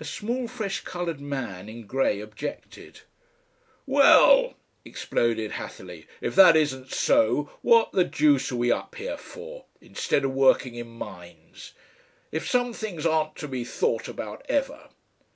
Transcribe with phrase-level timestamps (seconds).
[0.00, 3.00] A small fresh coloured man in grey objected.
[3.84, 4.54] "Well,"
[4.86, 9.66] exploded Hatherleigh, "if that isn't so what the deuce are we up here for?
[9.82, 11.74] Instead of working in mines?
[12.32, 14.88] If some things aren't to be thought about ever!